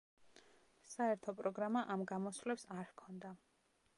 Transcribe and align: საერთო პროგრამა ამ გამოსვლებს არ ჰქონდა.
საერთო 0.93 1.35
პროგრამა 1.41 1.85
ამ 1.97 2.05
გამოსვლებს 2.13 2.65
არ 2.79 2.91
ჰქონდა. 2.95 3.37